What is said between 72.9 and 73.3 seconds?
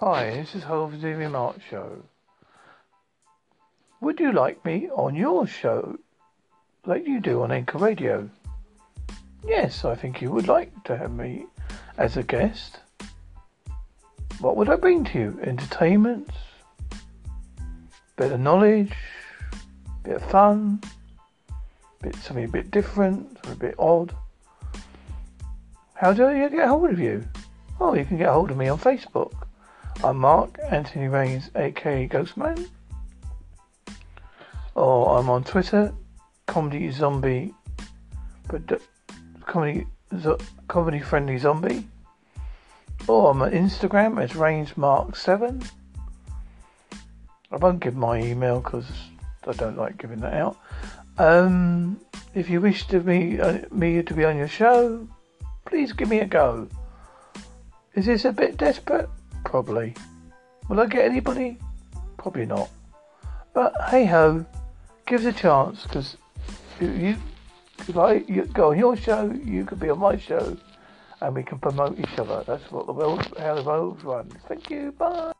world,